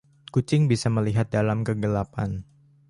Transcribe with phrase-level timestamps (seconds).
[0.33, 2.31] Kucing bisa melihat dalam kegelapan.